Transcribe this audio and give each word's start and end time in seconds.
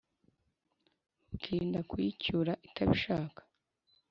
Ukirinda 1.33 1.79
kuyicyura 1.89 2.53
itabishaka 2.67 3.41